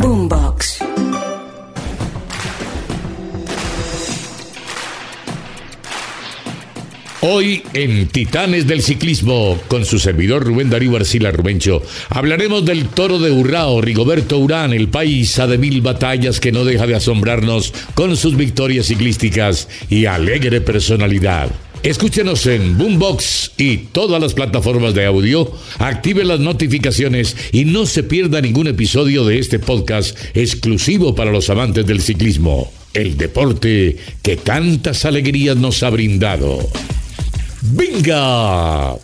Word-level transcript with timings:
Boombox. 0.00 0.78
Hoy 7.20 7.62
en 7.74 8.08
Titanes 8.08 8.66
del 8.66 8.80
Ciclismo, 8.80 9.58
con 9.68 9.84
su 9.84 9.98
servidor 9.98 10.42
Rubén 10.42 10.70
Darío 10.70 10.96
Arcila 10.96 11.30
Rubencho, 11.30 11.82
hablaremos 12.08 12.64
del 12.64 12.88
toro 12.88 13.18
de 13.18 13.30
Urrao, 13.30 13.82
Rigoberto 13.82 14.38
Urán, 14.38 14.72
el 14.72 14.88
paisa 14.88 15.46
de 15.46 15.58
mil 15.58 15.82
batallas 15.82 16.40
que 16.40 16.50
no 16.50 16.64
deja 16.64 16.86
de 16.86 16.94
asombrarnos 16.94 17.74
con 17.92 18.16
sus 18.16 18.38
victorias 18.38 18.86
ciclísticas 18.86 19.68
y 19.90 20.06
alegre 20.06 20.62
personalidad. 20.62 21.50
Escúchenos 21.82 22.44
en 22.44 22.76
Boombox 22.76 23.52
y 23.56 23.78
todas 23.78 24.20
las 24.20 24.34
plataformas 24.34 24.92
de 24.92 25.06
audio, 25.06 25.50
active 25.78 26.24
las 26.24 26.38
notificaciones 26.38 27.34
y 27.52 27.64
no 27.64 27.86
se 27.86 28.02
pierda 28.02 28.42
ningún 28.42 28.66
episodio 28.66 29.24
de 29.24 29.38
este 29.38 29.58
podcast 29.58 30.14
exclusivo 30.34 31.14
para 31.14 31.32
los 31.32 31.48
amantes 31.48 31.86
del 31.86 32.02
ciclismo, 32.02 32.70
el 32.92 33.16
deporte 33.16 33.96
que 34.22 34.36
tantas 34.36 35.06
alegrías 35.06 35.56
nos 35.56 35.82
ha 35.82 35.88
brindado. 35.88 36.58
¡Venga! 37.62 38.96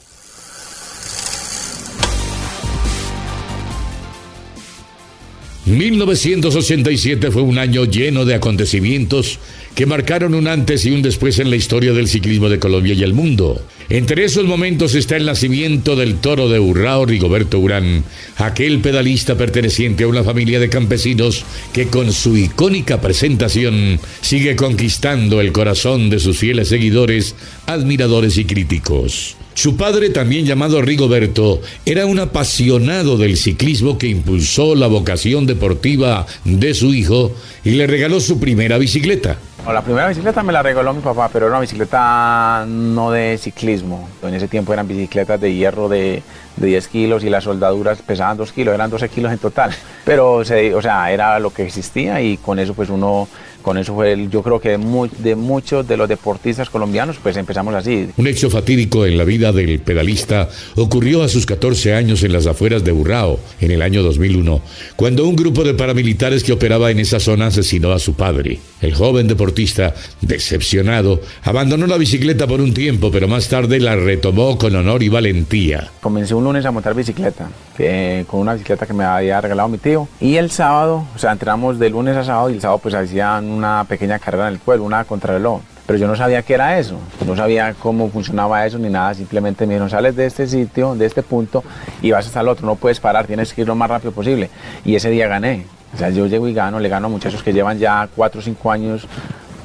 ...1987 5.66 7.33
fue 7.33 7.40
un 7.40 7.56
año 7.56 7.86
lleno 7.86 8.27
de 8.27 8.34
acontecimientos... 8.34 9.38
...que 9.77 9.84
marcaron 9.84 10.34
un 10.34 10.48
antes 10.48 10.86
y 10.86 10.91
un 10.91 11.02
después 11.02 11.38
en 11.38 11.50
la 11.50 11.56
historia 11.56 11.92
del 11.92 12.08
ciclismo 12.08 12.48
de 12.48 12.58
Colombia 12.58 12.94
y 12.94 13.02
el 13.02 13.12
mundo. 13.12 13.60
Entre 13.91 14.24
esos 14.24 14.46
momentos 14.46 14.94
está 14.94 15.18
el 15.18 15.27
nacimiento 15.27 15.96
del 15.96 16.16
toro 16.16 16.48
de 16.48 16.58
Urrao 16.58 17.05
Rigoberto 17.05 17.58
Urán... 17.58 18.02
...aquel 18.38 18.80
pedalista 18.80 19.36
perteneciente 19.36 20.05
a 20.05 20.08
una 20.08 20.24
familia 20.24 20.58
de 20.60 20.70
campesinos... 20.70 21.44
...que 21.74 21.88
con 21.88 22.10
su 22.10 22.38
icónica 22.38 23.02
presentación... 23.02 24.00
...sigue 24.22 24.56
conquistando 24.56 25.42
el 25.42 25.52
corazón 25.52 26.08
de 26.08 26.20
sus 26.20 26.38
fieles 26.38 26.68
seguidores... 26.68 27.34
...admiradores 27.66 28.38
y 28.38 28.46
críticos. 28.46 29.36
Su 29.52 29.77
padre, 29.77 30.08
también 30.08 30.46
llamado 30.46 30.80
Rigoberto, 30.80 31.61
era 31.84 32.06
un 32.06 32.18
apasionado 32.18 33.18
del 33.18 33.36
ciclismo 33.36 33.98
que 33.98 34.08
impulsó 34.08 34.74
la 34.74 34.86
vocación 34.86 35.44
deportiva 35.44 36.27
de 36.44 36.72
su 36.72 36.94
hijo 36.94 37.34
y 37.62 37.72
le 37.72 37.86
regaló 37.86 38.20
su 38.20 38.40
primera 38.40 38.78
bicicleta. 38.78 39.38
La 39.72 39.83
primera 39.83 40.06
bicicleta 40.09 40.45
me 40.45 40.53
la 40.53 40.62
regaló 40.62 40.95
mi 40.95 41.03
papá, 41.03 41.28
pero 41.33 41.47
era 41.47 41.56
una 41.56 41.61
bicicleta 41.61 42.64
no 42.69 43.11
de 43.11 43.36
ciclismo. 43.36 44.08
En 44.23 44.33
ese 44.33 44.47
tiempo 44.47 44.73
eran 44.73 44.86
bicicletas 44.86 45.41
de 45.41 45.53
hierro 45.53 45.89
de, 45.89 46.23
de 46.56 46.68
10 46.68 46.88
kilos 46.88 47.24
y 47.24 47.30
las 47.30 47.44
soldaduras 47.44 48.02
pesaban 48.02 48.36
2 48.36 48.52
kilos, 48.52 48.74
eran 48.74 48.90
12 48.90 49.08
kilos 49.08 49.32
en 49.32 49.38
total. 49.38 49.70
Pero, 50.04 50.44
se, 50.44 50.74
o 50.74 50.82
sea, 50.82 51.12
era 51.12 51.38
lo 51.38 51.52
que 51.52 51.64
existía 51.64 52.20
y 52.20 52.36
con 52.36 52.58
eso 52.58 52.74
pues 52.74 52.88
uno 52.90 53.28
con 53.66 53.78
eso 53.78 53.96
fue, 53.96 54.12
el, 54.12 54.30
yo 54.30 54.44
creo 54.44 54.60
que 54.60 54.68
de, 54.68 54.78
muy, 54.78 55.10
de, 55.18 55.34
muchos 55.34 55.88
de 55.88 55.96
los 55.96 56.08
deportistas 56.08 56.70
colombianos, 56.70 57.16
pues 57.20 57.36
empezamos 57.36 57.74
así. 57.74 58.06
Un 58.16 58.28
hecho 58.28 58.48
fatídico 58.48 59.05
en 59.06 59.18
la 59.18 59.24
vida 59.24 59.50
del 59.50 59.80
pedalista 59.80 60.48
ocurrió 60.77 61.24
a 61.24 61.28
sus 61.28 61.46
14 61.46 61.92
años 61.92 62.22
en 62.22 62.33
las 62.33 62.46
afueras 62.46 62.84
de 62.84 62.92
Urrao, 62.92 63.40
en 63.61 63.72
el 63.72 63.83
año 63.83 64.05
2001, 64.05 64.61
cuando 64.95 65.27
un 65.27 65.34
grupo 65.34 65.64
de 65.64 65.74
paramilitares 65.74 66.45
que 66.45 66.52
operaba 66.52 66.92
en 66.92 67.00
esa 67.00 67.18
zona 67.18 67.48
asesinó 67.48 67.90
a 67.90 67.98
su 67.98 68.14
padre. 68.14 68.61
El 68.80 68.95
joven 68.95 69.27
deportista, 69.27 69.96
decepcionado, 70.20 71.20
abandonó 71.42 71.89
la 71.89 71.98
bicicleta 71.98 72.46
por 72.46 72.61
un 72.61 72.72
tiempo, 72.72 73.11
pero 73.11 73.27
más 73.27 73.48
tarde 73.48 73.80
la 73.80 73.96
retomó 73.96 74.58
con 74.58 74.77
honor 74.77 75.02
y 75.02 75.08
valentía. 75.08 75.90
Comencé 76.00 76.36
un 76.36 76.45
lunes 76.46 76.64
a 76.64 76.70
montar 76.70 76.95
bicicleta, 76.95 77.48
que, 77.77 78.24
con 78.29 78.39
una 78.40 78.52
bicicleta 78.52 78.86
que 78.86 78.92
me 78.92 79.05
había 79.05 79.40
regalado 79.40 79.68
mi 79.68 79.79
tío, 79.79 80.07
y 80.20 80.36
el 80.36 80.51
sábado, 80.51 81.05
o 81.14 81.18
sea, 81.18 81.33
entramos 81.33 81.79
de 81.79 81.90
lunes 81.90 82.17
a 82.17 82.23
sábado 82.23 82.51
y 82.51 82.55
el 82.55 82.61
sábado 82.61 82.79
pues 82.79 82.95
hacían 82.95 83.51
una 83.51 83.84
pequeña 83.89 84.20
carrera 84.20 84.46
en 84.46 84.55
el 84.55 84.61
pueblo, 84.61 84.84
una 84.84 85.05
contrarreloj. 85.05 85.61
Pero 85.86 85.98
yo 85.98 86.08
no 86.08 86.17
sabía 86.17 86.42
qué 86.42 86.55
era 86.55 86.79
eso, 86.79 86.98
no 87.24 87.36
sabía 87.36 87.74
cómo 87.74 88.08
funcionaba 88.11 88.67
eso 88.67 88.79
ni 88.79 88.89
nada, 88.89 89.14
simplemente 89.14 89.67
me 89.67 89.74
dijeron, 89.74 89.90
sales 89.90 90.17
de 90.17 90.27
este 90.27 90.46
sitio, 90.46 90.95
de 90.95 91.07
este 91.07 91.23
punto 91.23 91.62
y 92.02 92.11
vas 92.11 92.27
hasta 92.27 92.40
el 92.40 92.48
otro, 92.48 92.67
no 92.67 92.74
puedes 92.74 92.98
parar, 92.98 93.27
tienes 93.27 93.52
que 93.52 93.61
ir 93.63 93.68
lo 93.68 93.77
más 93.77 93.89
rápido 93.89 94.13
posible. 94.13 94.51
Y 94.84 94.96
ese 94.96 95.11
día 95.11 95.28
gané, 95.28 95.64
o 95.95 95.98
sea, 95.98 96.11
yo 96.11 96.27
llego 96.27 96.48
y 96.48 96.55
gano, 96.55 96.80
le 96.80 96.89
gano 96.89 97.07
a 97.07 97.11
muchachos 97.11 97.42
que 97.42 97.52
llevan 97.52 97.78
ya 97.78 98.08
4 98.17 98.40
o 98.40 98.42
5 98.42 98.70
años 98.73 99.07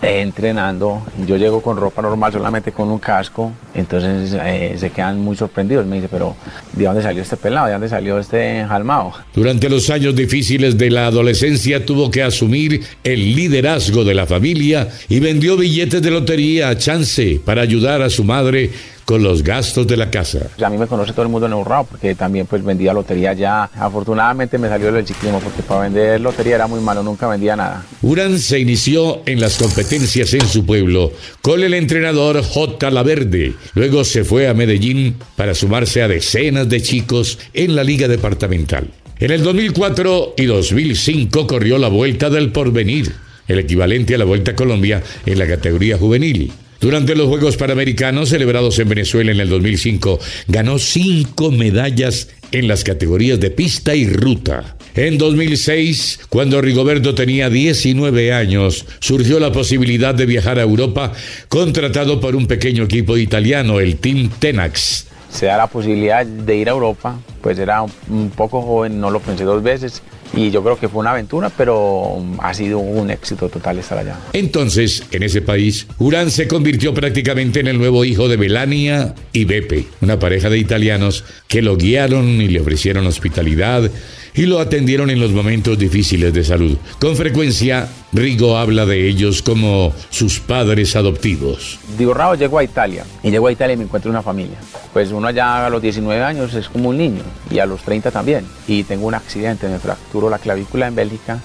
entrenando, 0.02 1.04
yo 1.28 1.38
llego 1.38 1.62
con 1.62 1.78
ropa 1.78 2.02
normal 2.02 2.34
solamente 2.34 2.72
con 2.72 2.90
un 2.90 2.98
casco, 2.98 3.52
entonces 3.76 4.36
eh, 4.44 4.76
se 4.78 4.90
quedan 4.90 5.20
muy 5.20 5.36
sorprendidos, 5.36 5.86
me 5.86 5.98
dice, 5.98 6.08
pero 6.10 6.36
¿de 6.74 6.86
dónde 6.86 7.04
salió 7.04 7.22
este 7.22 7.38
pelado? 7.38 7.68
¿De 7.68 7.74
dónde 7.74 7.90
salió 7.90 8.18
este 8.18 8.66
jalmao? 8.68 9.14
Durante 9.36 9.70
los 9.70 9.90
años 9.90 10.16
difíciles 10.16 10.78
de 10.78 10.90
la 10.90 11.08
adolescencia 11.08 11.86
tuvo 11.86 12.10
que 12.10 12.24
asumir 12.24 12.84
el 13.04 13.36
liderazgo 13.36 14.04
de 14.04 14.16
la 14.16 14.26
familia 14.26 14.90
y 15.08 15.20
vendió 15.20 15.56
billetes 15.56 16.02
de 16.02 16.10
lotería 16.10 16.70
a 16.70 16.78
chance 16.78 17.40
para 17.46 17.62
ayudar 17.62 18.02
a 18.02 18.10
su 18.10 18.24
madre 18.24 18.72
con 19.12 19.24
los 19.24 19.44
gastos 19.44 19.86
de 19.88 19.98
la 19.98 20.10
casa. 20.10 20.40
A 20.64 20.70
mí 20.70 20.78
me 20.78 20.88
conoce 20.88 21.12
todo 21.12 21.24
el 21.24 21.28
mundo 21.28 21.46
en 21.46 21.52
Urrao 21.54 21.84
porque 21.84 22.16
también 22.16 22.48
pues 22.48 22.64
vendía 22.64 22.94
lotería 22.94 23.34
ya. 23.34 23.66
Afortunadamente 23.76 24.58
me 24.58 24.70
salió 24.70 24.90
del 24.90 25.06
ciclismo 25.06 25.42
porque 25.42 25.62
para 25.64 25.82
vender 25.82 26.22
lotería 26.22 26.56
era 26.56 26.68
muy 26.68 26.80
malo, 26.80 27.04
nunca 27.04 27.28
vendía 27.28 27.58
nada. 27.58 27.84
Urán 28.04 28.40
se 28.40 28.60
inició 28.60 29.22
en 29.26 29.42
las 29.42 29.58
competencias 29.58 30.34
en 30.34 30.48
su 30.48 30.66
pueblo 30.66 31.12
con 31.42 31.62
el 31.62 31.74
entrenador 31.74 32.42
J. 32.42 32.90
Laverde. 32.90 33.54
Luego 33.74 34.06
se 34.06 34.24
fue 34.24 34.48
a 34.48 34.54
Medellín 34.54 35.18
para 35.36 35.56
sumarse 35.56 36.02
a 36.02 36.08
decenas 36.08 36.70
de 36.70 36.82
chicos 36.82 37.38
en 37.54 37.76
la 37.76 37.84
liga 37.84 38.08
departamental. 38.08 38.88
En 39.20 39.32
el 39.32 39.44
2004 39.44 40.36
y 40.38 40.46
2005 40.46 41.48
corrió 41.48 41.78
la 41.78 41.90
Vuelta 41.90 42.30
del 42.30 42.54
Porvenir, 42.54 43.12
el 43.50 43.60
equivalente 43.60 44.16
a 44.16 44.20
la 44.20 44.24
Vuelta 44.24 44.52
a 44.52 44.56
Colombia 44.56 45.04
en 45.26 45.38
la 45.38 45.48
categoría 45.48 45.98
juvenil. 45.98 46.54
Durante 46.82 47.14
los 47.14 47.28
Juegos 47.28 47.58
Panamericanos 47.58 48.30
celebrados 48.30 48.80
en 48.80 48.90
Venezuela 48.90 49.32
en 49.32 49.40
el 49.40 49.50
2005, 49.50 50.20
ganó 50.48 50.80
cinco 50.80 51.52
medallas 51.52 52.30
en 52.52 52.68
las 52.68 52.84
categorías 52.84 53.40
de 53.40 53.52
pista 53.52 53.94
y 53.94 54.08
ruta. 54.08 54.78
En 54.96 55.20
2006, 55.20 56.22
cuando 56.28 56.60
Rigoberto 56.60 57.14
tenía 57.14 57.52
19 57.52 58.34
años, 58.34 58.88
surgió 59.00 59.40
la 59.40 59.52
posibilidad 59.52 60.16
de 60.16 60.26
viajar 60.26 60.58
a 60.58 60.64
Europa, 60.64 61.14
contratado 61.50 62.20
por 62.20 62.36
un 62.36 62.48
pequeño 62.48 62.86
equipo 62.86 63.16
italiano, 63.16 63.80
el 63.80 63.98
Team 63.98 64.32
Tenax. 64.40 65.06
Se 65.30 65.46
da 65.46 65.58
la 65.58 65.68
posibilidad 65.68 66.26
de 66.26 66.56
ir 66.56 66.68
a 66.68 66.72
Europa, 66.72 67.20
pues 67.42 67.60
era 67.60 67.84
un 67.84 68.32
poco 68.36 68.60
joven, 68.64 69.00
no 69.00 69.12
lo 69.12 69.20
pensé 69.20 69.44
dos 69.44 69.62
veces 69.62 70.02
y 70.34 70.52
yo 70.52 70.64
creo 70.64 70.80
que 70.80 70.88
fue 70.88 71.02
una 71.02 71.12
aventura, 71.12 71.50
pero 71.50 72.24
ha 72.40 72.54
sido 72.54 72.80
un 72.80 73.12
éxito 73.12 73.50
total 73.50 73.80
estar 73.80 73.98
allá. 73.98 74.18
Entonces, 74.34 75.04
en 75.12 75.24
ese 75.24 75.42
país, 75.42 75.88
Urán 76.00 76.32
se 76.32 76.48
convirtió 76.48 76.94
prácticamente 76.94 77.60
en 77.60 77.68
el 77.68 77.78
nuevo 77.78 78.06
hijo 78.06 78.28
de 78.28 78.38
Melania 78.38 79.14
y 79.34 79.46
Beppe, 79.46 79.88
una 80.02 80.20
pareja 80.20 80.50
de 80.50 80.58
italianos 80.58 81.24
que 81.48 81.62
lo 81.62 81.76
guiaron 81.76 82.42
y 82.42 82.48
le 82.48 82.62
ofrecieron 82.62 83.06
hospitalidad 83.08 83.90
y 84.34 84.46
lo 84.46 84.60
atendieron 84.60 85.10
en 85.10 85.20
los 85.20 85.32
momentos 85.32 85.78
difíciles 85.78 86.34
de 86.34 86.44
salud. 86.44 86.78
Con 87.00 87.16
frecuencia, 87.16 87.90
Rigo 88.14 88.58
habla 88.58 88.86
de 88.86 89.08
ellos 89.08 89.42
como 89.42 89.94
sus 90.10 90.40
padres 90.40 90.98
adoptivos. 90.98 91.80
Digo, 91.98 92.14
Rao, 92.14 92.36
llego 92.36 92.58
a 92.58 92.64
Italia 92.64 93.06
y 93.24 93.32
llego 93.32 93.48
a 93.48 93.52
Italia 93.54 93.74
y 93.74 93.78
me 93.78 93.86
encuentro 93.86 94.12
una 94.12 94.22
familia. 94.22 94.58
Pues 94.92 95.12
uno 95.12 95.30
ya 95.30 95.66
a 95.66 95.70
los 95.70 95.82
19 95.82 96.22
años 96.22 96.54
es 96.54 96.68
como 96.68 96.90
un 96.90 96.98
niño 96.98 97.24
y 97.50 97.60
a 97.60 97.66
los 97.66 97.82
30 97.84 98.12
también. 98.12 98.46
Y 98.68 98.84
tengo 98.84 99.08
un 99.08 99.14
accidente, 99.14 99.70
me 99.70 99.80
fracturo 99.80 100.30
la 100.30 100.40
clavícula 100.40 100.88
en 100.88 100.96
Bélgica, 100.96 101.40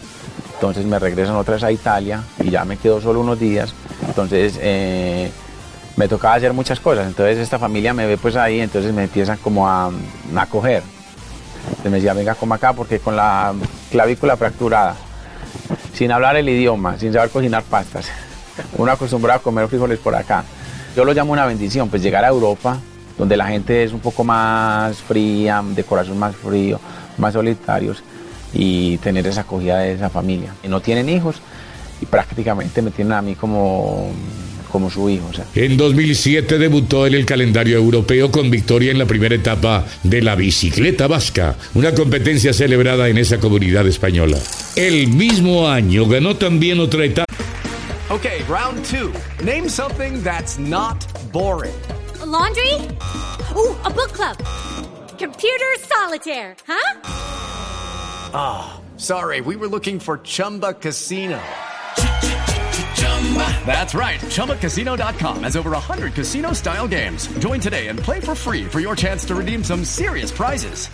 entonces 0.55 0.85
me 0.87 0.99
regresan 0.99 1.37
otra 1.37 1.55
vez 1.55 1.63
a 1.63 1.71
Italia 1.71 2.23
y 2.43 2.51
ya 2.51 2.65
me 2.65 2.77
quedo 2.77 3.01
solo 3.01 3.21
unos 3.21 3.39
días. 3.39 3.73
Entonces 4.05 4.59
eh, 4.61 5.31
me 5.97 6.09
tocaba 6.09 6.35
hacer 6.35 6.53
muchas 6.53 6.81
cosas. 6.81 7.07
Entonces 7.07 7.39
esta 7.39 7.61
familia 7.61 7.95
me 7.95 8.07
ve 8.07 8.19
pues 8.19 8.35
ahí, 8.35 8.59
entonces 8.59 8.93
me 8.93 9.05
empiezan 9.05 9.39
como 9.39 9.69
a, 9.69 9.87
a 9.87 10.43
acoger 10.43 10.83
se 11.83 11.91
me 11.91 11.97
decía, 11.97 12.15
venga, 12.15 12.35
como 12.35 12.55
acá, 12.55 12.73
porque 12.73 12.99
con 12.99 13.17
la 13.17 13.53
clavícula 13.91 14.37
fracturada, 14.37 14.97
sin 15.97 16.13
hablar 16.13 16.37
el 16.37 16.47
idioma, 16.47 16.99
sin 16.99 17.11
saber 17.11 17.31
cocinar 17.31 17.63
pastas, 17.63 18.09
uno 18.77 18.93
acostumbrado 18.93 19.41
a 19.41 19.43
comer 19.43 19.67
frijoles 19.67 19.99
por 19.99 20.15
acá. 20.15 20.45
Yo 20.95 21.07
lo 21.07 21.15
llamo 21.15 21.33
una 21.33 21.47
bendición, 21.47 21.89
pues 21.89 22.03
llegar 22.03 22.23
a 22.23 22.29
Europa, 22.29 22.79
donde 23.17 23.35
la 23.35 23.47
gente 23.47 23.83
es 23.83 23.95
un 23.95 24.01
poco 24.01 24.23
más 24.23 24.99
fría, 24.99 25.65
de 25.67 25.85
corazón 25.85 26.19
más 26.19 26.37
frío, 26.37 26.79
más 27.17 27.33
solitarios, 27.33 28.03
y 28.53 28.99
tener 28.99 29.27
esa 29.27 29.41
acogida 29.41 29.79
de 29.79 29.93
esa 29.93 30.11
familia. 30.11 30.53
Y 30.63 30.69
no 30.69 30.81
tienen 30.81 31.09
hijos 31.09 31.41
y 32.03 32.05
prácticamente 32.05 32.83
me 32.83 32.91
tienen 32.91 33.15
a 33.15 33.23
mí 33.23 33.35
como 33.35 34.11
como 34.77 34.91
su 34.91 35.09
hijo. 35.09 35.31
En 35.55 35.79
2007 35.79 36.59
debutó 36.59 37.07
en 37.07 37.15
el 37.15 37.25
calendario 37.25 37.79
europeo 37.79 38.31
con 38.31 38.51
victoria 38.51 38.91
en 38.91 38.99
la 38.99 39.07
primera 39.07 39.35
etapa 39.35 39.87
de 40.03 40.21
la 40.21 40.35
bicicleta 40.35 41.07
vasca, 41.07 41.57
una 41.73 41.95
competencia 41.95 42.53
celebrada 42.53 43.09
en 43.09 43.17
esa 43.17 43.39
comunidad 43.39 43.87
española. 43.87 44.37
El 44.75 45.09
mismo 45.09 45.67
año 45.67 46.07
ganó 46.07 46.37
también 46.37 46.79
otra 46.79 47.07
etapa. 47.07 47.33
Ok, 48.11 48.27
round 48.51 48.85
two. 48.85 49.11
Name 49.43 49.67
something 49.71 50.23
that's 50.23 50.59
not 50.59 50.99
boring. 51.33 51.73
laundry? 52.27 52.75
Uh, 52.75 53.75
a 53.83 53.89
book 53.89 54.13
club. 54.13 54.37
Computer 55.17 55.73
solitaire, 55.81 56.55
huh? 56.67 57.01
Ah, 58.35 58.81
sorry, 58.99 59.41
we 59.41 59.57
were 59.57 59.69
looking 59.69 59.99
for 59.99 60.19
Chumba 60.19 60.75
Casino. 60.75 61.41
That's 63.67 63.95
right. 63.95 64.21
ChumbaCasino.com 64.21 65.43
has 65.43 65.57
over 65.57 65.71
100 65.73 66.15
casino 66.15 66.53
style 66.53 66.87
games. 66.87 67.27
Join 67.41 67.61
today 67.61 67.89
and 67.89 67.99
play 67.99 68.21
for 68.21 68.37
free 68.37 68.65
for 68.65 68.79
your 68.79 68.95
chance 68.95 69.25
to 69.27 69.35
redeem 69.35 69.65
some 69.65 69.85
serious 69.85 70.31
prizes. 70.31 70.89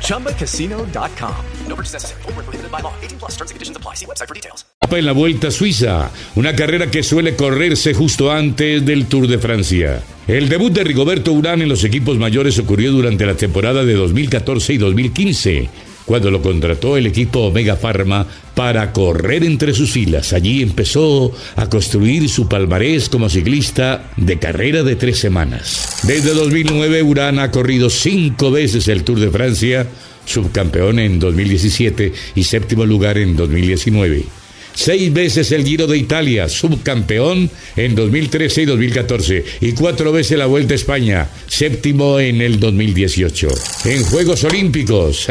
ChumbaCasino.com. 0.00 1.44
No 1.68 1.76
purchase 1.76 1.92
necessary. 1.92 2.22
Full 2.22 2.32
prohibited 2.32 2.72
by 2.72 2.80
law. 2.80 2.94
18 3.02 3.18
plus 3.18 3.32
terms 3.36 3.50
and 3.50 3.56
conditions 3.56 3.76
apply. 3.76 3.94
See 3.94 4.06
website 4.06 4.28
for 4.28 4.34
details. 4.34 4.64
La 4.90 5.12
Vuelta 5.12 5.50
Suiza, 5.50 6.10
una 6.36 6.54
carrera 6.54 6.90
que 6.90 7.02
suele 7.02 7.34
correrse 7.34 7.92
justo 7.92 8.30
antes 8.30 8.86
del 8.86 9.06
Tour 9.06 9.26
de 9.26 9.38
Francia. 9.38 10.02
El 10.26 10.48
debut 10.48 10.72
de 10.72 10.84
Rigoberto 10.84 11.32
Urán 11.32 11.60
en 11.60 11.68
los 11.68 11.84
equipos 11.84 12.18
mayores 12.18 12.58
ocurrió 12.58 12.92
durante 12.92 13.26
la 13.26 13.34
temporada 13.34 13.84
de 13.84 13.94
2014 13.94 14.72
y 14.72 14.78
2015 14.78 15.70
cuando 16.06 16.30
lo 16.30 16.40
contrató 16.40 16.96
el 16.96 17.06
equipo 17.06 17.40
Omega 17.40 17.76
Pharma 17.76 18.26
para 18.54 18.92
correr 18.92 19.44
entre 19.44 19.74
sus 19.74 19.90
filas. 19.90 20.32
Allí 20.32 20.62
empezó 20.62 21.32
a 21.56 21.68
construir 21.68 22.28
su 22.30 22.48
palmarés 22.48 23.10
como 23.10 23.28
ciclista 23.28 24.10
de 24.16 24.38
carrera 24.38 24.82
de 24.82 24.96
tres 24.96 25.18
semanas. 25.18 25.98
Desde 26.04 26.32
2009, 26.32 27.02
Urán 27.02 27.38
ha 27.38 27.50
corrido 27.50 27.90
cinco 27.90 28.50
veces 28.50 28.88
el 28.88 29.04
Tour 29.04 29.20
de 29.20 29.30
Francia, 29.30 29.86
subcampeón 30.24 30.98
en 31.00 31.18
2017 31.18 32.12
y 32.34 32.44
séptimo 32.44 32.86
lugar 32.86 33.18
en 33.18 33.36
2019 33.36 34.24
seis 34.76 35.12
veces 35.12 35.50
el 35.52 35.64
Giro 35.64 35.86
de 35.86 35.96
Italia, 35.96 36.48
subcampeón 36.48 37.50
en 37.76 37.94
2013 37.94 38.62
y 38.62 38.64
2014, 38.66 39.44
y 39.62 39.72
cuatro 39.72 40.12
veces 40.12 40.38
la 40.38 40.46
Vuelta 40.46 40.74
a 40.74 40.76
España, 40.76 41.28
séptimo 41.46 42.20
en 42.20 42.42
el 42.42 42.60
2018. 42.60 43.48
En 43.86 44.04
Juegos 44.04 44.44
Olímpicos, 44.44 45.28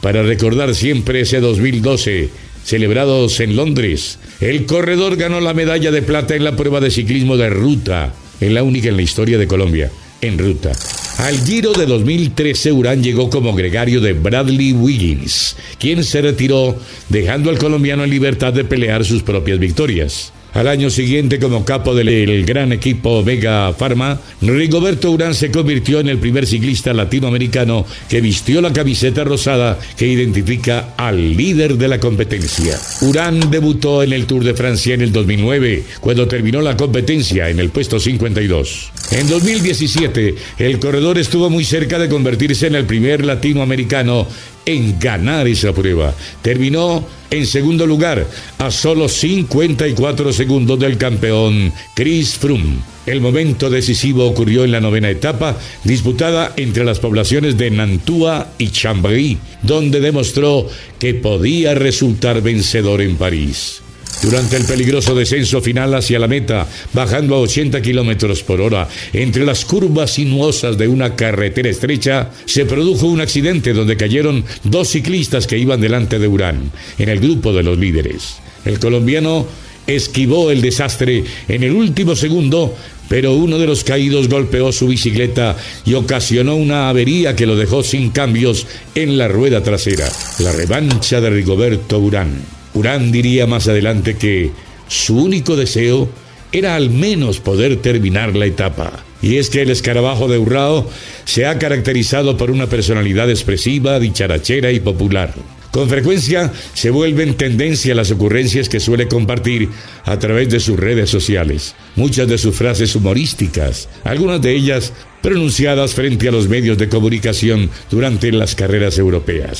para 0.00 0.22
recordar 0.22 0.74
siempre 0.74 1.20
ese 1.20 1.40
2012, 1.40 2.28
celebrados 2.64 3.40
en 3.40 3.56
Londres. 3.56 4.18
El 4.40 4.66
corredor 4.66 5.16
ganó 5.16 5.40
la 5.40 5.54
medalla 5.54 5.90
de 5.90 6.02
plata 6.02 6.34
en 6.34 6.44
la 6.44 6.56
prueba 6.56 6.80
de 6.80 6.90
ciclismo 6.90 7.36
de 7.36 7.50
ruta, 7.50 8.14
en 8.40 8.54
la 8.54 8.62
única 8.62 8.88
en 8.88 8.96
la 8.96 9.02
historia 9.02 9.38
de 9.38 9.46
Colombia, 9.46 9.90
en 10.20 10.38
ruta. 10.38 10.72
Al 11.18 11.44
Giro 11.44 11.72
de 11.72 11.86
2013, 11.86 12.70
Urán 12.70 13.02
llegó 13.02 13.28
como 13.28 13.52
gregario 13.54 14.00
de 14.00 14.12
Bradley 14.12 14.72
Wiggins, 14.72 15.56
quien 15.80 16.04
se 16.04 16.22
retiró 16.22 16.78
dejando 17.08 17.50
al 17.50 17.58
colombiano 17.58 18.04
en 18.04 18.10
libertad 18.10 18.52
de 18.52 18.64
pelear 18.64 19.04
sus 19.04 19.24
propias 19.24 19.58
victorias. 19.58 20.32
Al 20.58 20.66
año 20.66 20.90
siguiente, 20.90 21.38
como 21.38 21.64
capo 21.64 21.94
del 21.94 22.44
gran 22.44 22.72
equipo 22.72 23.22
Vega 23.22 23.72
Pharma, 23.74 24.20
Rigoberto 24.42 25.12
Urán 25.12 25.32
se 25.32 25.52
convirtió 25.52 26.00
en 26.00 26.08
el 26.08 26.18
primer 26.18 26.48
ciclista 26.48 26.92
latinoamericano 26.92 27.86
que 28.08 28.20
vistió 28.20 28.60
la 28.60 28.72
camiseta 28.72 29.22
rosada 29.22 29.78
que 29.96 30.08
identifica 30.08 30.94
al 30.96 31.36
líder 31.36 31.76
de 31.76 31.86
la 31.86 32.00
competencia. 32.00 32.76
Urán 33.02 33.52
debutó 33.52 34.02
en 34.02 34.12
el 34.12 34.26
Tour 34.26 34.42
de 34.42 34.54
Francia 34.54 34.94
en 34.94 35.02
el 35.02 35.12
2009, 35.12 35.84
cuando 36.00 36.26
terminó 36.26 36.60
la 36.60 36.76
competencia 36.76 37.48
en 37.48 37.60
el 37.60 37.70
puesto 37.70 38.00
52. 38.00 38.90
En 39.12 39.28
2017, 39.28 40.34
el 40.58 40.80
corredor 40.80 41.18
estuvo 41.18 41.48
muy 41.50 41.64
cerca 41.64 42.00
de 42.00 42.08
convertirse 42.08 42.66
en 42.66 42.74
el 42.74 42.84
primer 42.84 43.24
latinoamericano 43.24 44.26
en 44.66 44.98
ganar 44.98 45.46
esa 45.46 45.72
prueba. 45.72 46.12
Terminó 46.42 47.06
en 47.30 47.46
segundo 47.46 47.86
lugar, 47.86 48.26
a 48.58 48.70
solo 48.70 49.08
54 49.08 50.32
segundos 50.32 50.78
del 50.78 50.98
campeón 50.98 51.72
Chris 51.94 52.36
Froome. 52.36 52.78
El 53.06 53.20
momento 53.20 53.70
decisivo 53.70 54.26
ocurrió 54.26 54.64
en 54.64 54.72
la 54.72 54.80
novena 54.80 55.08
etapa, 55.08 55.56
disputada 55.84 56.52
entre 56.56 56.84
las 56.84 56.98
poblaciones 56.98 57.56
de 57.56 57.70
Nantua 57.70 58.52
y 58.58 58.68
Chambéry, 58.68 59.38
donde 59.62 60.00
demostró 60.00 60.68
que 60.98 61.14
podía 61.14 61.74
resultar 61.74 62.42
vencedor 62.42 63.00
en 63.00 63.16
París. 63.16 63.82
Durante 64.22 64.56
el 64.56 64.64
peligroso 64.64 65.14
descenso 65.14 65.60
final 65.60 65.94
hacia 65.94 66.18
la 66.18 66.26
meta, 66.26 66.66
bajando 66.92 67.36
a 67.36 67.40
80 67.40 67.80
kilómetros 67.80 68.42
por 68.42 68.60
hora, 68.60 68.88
entre 69.12 69.44
las 69.44 69.64
curvas 69.64 70.14
sinuosas 70.14 70.76
de 70.76 70.88
una 70.88 71.14
carretera 71.14 71.70
estrecha, 71.70 72.30
se 72.44 72.66
produjo 72.66 73.06
un 73.06 73.20
accidente 73.20 73.72
donde 73.72 73.96
cayeron 73.96 74.44
dos 74.64 74.88
ciclistas 74.88 75.46
que 75.46 75.56
iban 75.56 75.80
delante 75.80 76.18
de 76.18 76.26
Urán, 76.26 76.72
en 76.98 77.08
el 77.08 77.20
grupo 77.20 77.52
de 77.52 77.62
los 77.62 77.78
líderes. 77.78 78.38
El 78.64 78.80
colombiano 78.80 79.46
esquivó 79.86 80.50
el 80.50 80.62
desastre 80.62 81.22
en 81.46 81.62
el 81.62 81.72
último 81.72 82.16
segundo, 82.16 82.76
pero 83.08 83.34
uno 83.34 83.56
de 83.56 83.68
los 83.68 83.84
caídos 83.84 84.28
golpeó 84.28 84.72
su 84.72 84.88
bicicleta 84.88 85.56
y 85.86 85.94
ocasionó 85.94 86.56
una 86.56 86.88
avería 86.88 87.36
que 87.36 87.46
lo 87.46 87.54
dejó 87.54 87.84
sin 87.84 88.10
cambios 88.10 88.66
en 88.96 89.16
la 89.16 89.28
rueda 89.28 89.62
trasera. 89.62 90.10
La 90.40 90.50
revancha 90.50 91.20
de 91.20 91.30
Rigoberto 91.30 92.00
Urán. 92.00 92.57
Urán 92.78 93.10
diría 93.10 93.46
más 93.46 93.66
adelante 93.66 94.16
que 94.16 94.52
su 94.86 95.16
único 95.16 95.56
deseo 95.56 96.08
era 96.52 96.76
al 96.76 96.90
menos 96.90 97.40
poder 97.40 97.76
terminar 97.76 98.36
la 98.36 98.46
etapa. 98.46 99.04
Y 99.20 99.36
es 99.36 99.50
que 99.50 99.62
el 99.62 99.70
escarabajo 99.70 100.28
de 100.28 100.38
Urrao 100.38 100.88
se 101.24 101.46
ha 101.46 101.58
caracterizado 101.58 102.36
por 102.36 102.50
una 102.52 102.68
personalidad 102.68 103.28
expresiva, 103.30 103.98
dicharachera 103.98 104.70
y 104.70 104.78
popular. 104.78 105.34
Con 105.70 105.88
frecuencia 105.88 106.50
se 106.74 106.90
vuelven 106.90 107.36
tendencia 107.36 107.94
las 107.94 108.10
ocurrencias 108.10 108.68
que 108.68 108.80
suele 108.80 109.06
compartir 109.06 109.68
a 110.04 110.18
través 110.18 110.48
de 110.48 110.60
sus 110.60 110.78
redes 110.78 111.10
sociales. 111.10 111.74
Muchas 111.94 112.28
de 112.28 112.38
sus 112.38 112.56
frases 112.56 112.94
humorísticas, 112.96 113.88
algunas 114.04 114.40
de 114.40 114.54
ellas 114.54 114.92
pronunciadas 115.22 115.94
frente 115.94 116.28
a 116.28 116.32
los 116.32 116.48
medios 116.48 116.78
de 116.78 116.88
comunicación 116.88 117.70
durante 117.90 118.32
las 118.32 118.54
carreras 118.54 118.98
europeas. 118.98 119.58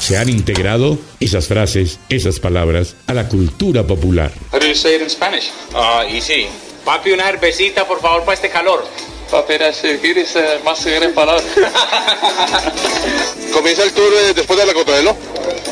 Se 0.00 0.16
han 0.16 0.28
integrado 0.28 0.98
esas 1.20 1.46
frases, 1.46 1.98
esas 2.08 2.40
palabras 2.40 2.96
a 3.06 3.14
la 3.14 3.28
cultura 3.28 3.86
popular. 3.86 4.32
How 4.52 4.58
do 4.58 4.66
you 4.66 4.74
say 4.74 4.96
it 4.96 5.02
in 5.02 5.10
Spanish? 5.10 5.50
Ah, 5.74 6.04
uh, 6.04 6.14
easy. 6.14 6.46
Papi, 6.84 7.12
una 7.12 7.24
cervecita, 7.24 7.86
por 7.86 8.00
favor, 8.00 8.22
para 8.22 8.34
este 8.34 8.48
calor. 8.48 8.84
Papi, 9.30 9.54
¿quieres 10.00 10.34
más 10.64 10.84
en 10.86 11.14
palabras? 11.14 11.44
¿Comienza 13.52 13.84
el 13.84 13.92
tour 13.92 14.12
eh, 14.12 14.32
después 14.34 14.58
de 14.58 14.66
la 14.66 14.74
Contrarreloj? 14.74 15.16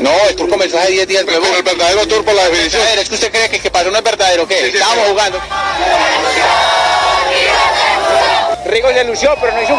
No, 0.00 0.10
el 0.28 0.36
tour 0.36 0.48
comenzó 0.48 0.78
hace 0.78 0.92
10 0.92 1.08
días. 1.08 1.24
Pero 1.26 1.42
el 1.56 1.62
verdadero 1.62 2.06
tour 2.06 2.24
por 2.24 2.34
la 2.34 2.48
definición. 2.48 2.82
¿Es 2.98 3.08
que 3.08 3.14
usted 3.14 3.30
cree 3.30 3.48
que, 3.50 3.58
que 3.58 3.70
pasó 3.70 3.90
no 3.90 3.98
es 3.98 4.04
verdadero? 4.04 4.46
¿Qué? 4.46 4.56
Sí, 4.56 4.70
sí, 4.70 4.76
Estábamos 4.76 5.04
sí. 5.04 5.10
jugando. 5.10 5.38
Rigo 8.66 8.88
se 8.92 9.04
lució, 9.04 9.30
pero 9.40 9.54
no 9.54 9.62
hizo 9.62 9.74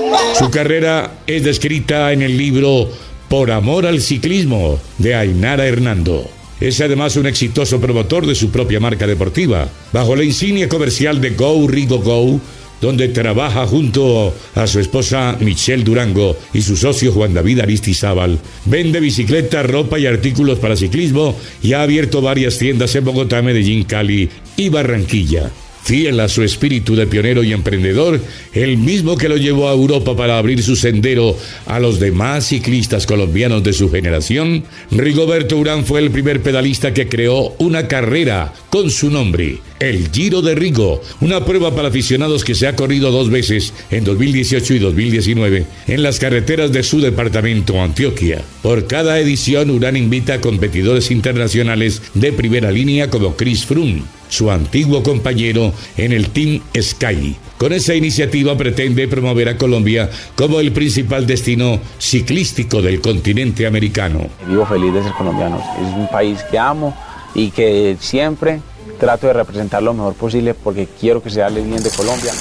un 0.00 0.36
Su 0.36 0.50
carrera 0.50 1.10
es 1.26 1.42
descrita 1.42 2.12
en 2.12 2.22
el 2.22 2.36
libro 2.36 2.88
Por 3.28 3.50
amor 3.50 3.86
al 3.86 4.00
ciclismo 4.00 4.78
de 4.98 5.14
Ainara 5.14 5.66
Hernando. 5.66 6.30
Es 6.60 6.80
además 6.80 7.16
un 7.16 7.26
exitoso 7.26 7.80
promotor 7.80 8.24
de 8.24 8.36
su 8.36 8.50
propia 8.52 8.78
marca 8.78 9.06
deportiva. 9.06 9.66
Bajo 9.92 10.14
la 10.14 10.22
insignia 10.22 10.68
comercial 10.68 11.20
de 11.20 11.30
Go 11.30 11.66
Rigo 11.66 11.98
Go, 11.98 12.40
donde 12.82 13.08
trabaja 13.08 13.64
junto 13.66 14.34
a 14.56 14.66
su 14.66 14.80
esposa 14.80 15.36
Michelle 15.40 15.84
Durango 15.84 16.36
y 16.52 16.60
su 16.60 16.76
socio 16.76 17.12
Juan 17.12 17.32
David 17.32 17.60
Aristizábal. 17.60 18.38
Vende 18.66 18.98
bicicletas, 18.98 19.64
ropa 19.64 20.00
y 20.00 20.06
artículos 20.06 20.58
para 20.58 20.76
ciclismo 20.76 21.34
y 21.62 21.72
ha 21.72 21.82
abierto 21.82 22.20
varias 22.20 22.58
tiendas 22.58 22.94
en 22.96 23.04
Bogotá, 23.04 23.40
Medellín, 23.40 23.84
Cali 23.84 24.28
y 24.56 24.68
Barranquilla. 24.68 25.50
Fiel 25.84 26.20
a 26.20 26.28
su 26.28 26.42
espíritu 26.42 26.94
de 26.94 27.06
pionero 27.06 27.42
y 27.42 27.52
emprendedor, 27.52 28.20
el 28.52 28.76
mismo 28.78 29.16
que 29.16 29.28
lo 29.28 29.36
llevó 29.36 29.68
a 29.68 29.72
Europa 29.72 30.16
para 30.16 30.38
abrir 30.38 30.62
su 30.62 30.76
sendero 30.76 31.36
a 31.66 31.80
los 31.80 31.98
demás 31.98 32.46
ciclistas 32.46 33.06
colombianos 33.06 33.64
de 33.64 33.72
su 33.72 33.90
generación, 33.90 34.64
Rigoberto 34.90 35.56
Urán 35.56 35.84
fue 35.84 36.00
el 36.00 36.10
primer 36.10 36.40
pedalista 36.40 36.94
que 36.94 37.08
creó 37.08 37.54
una 37.58 37.88
carrera 37.88 38.52
con 38.70 38.90
su 38.90 39.10
nombre, 39.10 39.58
el 39.80 40.10
Giro 40.12 40.40
de 40.40 40.54
Rigo, 40.54 41.02
una 41.20 41.44
prueba 41.44 41.74
para 41.74 41.88
aficionados 41.88 42.44
que 42.44 42.54
se 42.54 42.68
ha 42.68 42.76
corrido 42.76 43.10
dos 43.10 43.28
veces, 43.28 43.74
en 43.90 44.04
2018 44.04 44.74
y 44.74 44.78
2019, 44.78 45.66
en 45.88 46.02
las 46.02 46.20
carreteras 46.20 46.72
de 46.72 46.84
su 46.84 47.00
departamento, 47.00 47.82
Antioquia. 47.82 48.42
Por 48.62 48.86
cada 48.86 49.18
edición, 49.18 49.70
Urán 49.70 49.96
invita 49.96 50.34
a 50.34 50.40
competidores 50.40 51.10
internacionales 51.10 52.02
de 52.14 52.32
primera 52.32 52.70
línea 52.70 53.10
como 53.10 53.36
Chris 53.36 53.66
Froome, 53.66 54.02
su 54.32 54.50
antiguo 54.50 55.02
compañero 55.02 55.74
en 55.98 56.12
el 56.12 56.30
Team 56.30 56.62
Sky. 56.80 57.36
Con 57.58 57.74
esa 57.74 57.94
iniciativa 57.94 58.56
pretende 58.56 59.06
promover 59.06 59.50
a 59.50 59.58
Colombia 59.58 60.10
como 60.34 60.58
el 60.58 60.72
principal 60.72 61.26
destino 61.26 61.78
ciclístico 61.98 62.80
del 62.80 63.02
continente 63.02 63.66
americano. 63.66 64.30
Vivo 64.48 64.64
feliz 64.64 64.94
de 64.94 65.02
ser 65.02 65.12
colombiano. 65.12 65.58
Es 65.58 65.94
un 65.94 66.08
país 66.08 66.38
que 66.50 66.58
amo 66.58 66.96
y 67.34 67.50
que 67.50 67.96
siempre 68.00 68.60
trato 68.98 69.26
de 69.26 69.34
representar 69.34 69.82
lo 69.82 69.92
mejor 69.92 70.14
posible 70.14 70.54
porque 70.54 70.88
quiero 70.98 71.22
que 71.22 71.28
se 71.28 71.42
hable 71.42 71.60
bien 71.60 71.82
de 71.82 71.90
Colombia. 71.90 72.32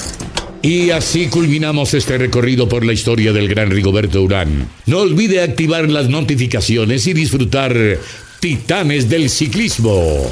Y 0.62 0.92
así 0.92 1.28
culminamos 1.28 1.94
este 1.94 2.18
recorrido 2.18 2.70
por 2.70 2.86
la 2.86 2.94
historia 2.94 3.34
del 3.34 3.50
gran 3.50 3.70
Rigoberto 3.70 4.22
Urán. 4.22 4.70
No 4.86 5.00
olvide 5.00 5.42
activar 5.42 5.90
las 5.90 6.08
notificaciones 6.08 7.06
y 7.08 7.14
disfrutar 7.14 7.76
Titanes 8.40 9.10
del 9.10 9.30
Ciclismo. 9.30 10.32